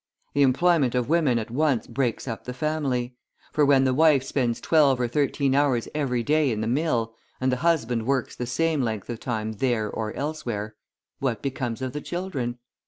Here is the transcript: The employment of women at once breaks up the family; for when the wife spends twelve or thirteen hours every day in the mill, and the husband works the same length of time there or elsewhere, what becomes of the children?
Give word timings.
The 0.33 0.41
employment 0.41 0.95
of 0.95 1.09
women 1.09 1.37
at 1.37 1.51
once 1.51 1.85
breaks 1.85 2.27
up 2.27 2.45
the 2.45 2.55
family; 2.55 3.13
for 3.53 3.63
when 3.63 3.83
the 3.83 3.93
wife 3.93 4.23
spends 4.23 4.59
twelve 4.59 4.99
or 4.99 5.07
thirteen 5.07 5.53
hours 5.53 5.87
every 5.93 6.23
day 6.23 6.49
in 6.49 6.59
the 6.59 6.65
mill, 6.65 7.13
and 7.39 7.51
the 7.51 7.57
husband 7.57 8.07
works 8.07 8.35
the 8.35 8.47
same 8.47 8.81
length 8.81 9.11
of 9.11 9.19
time 9.19 9.51
there 9.51 9.87
or 9.91 10.11
elsewhere, 10.13 10.73
what 11.19 11.43
becomes 11.43 11.83
of 11.83 11.93
the 11.93 12.01
children? 12.01 12.57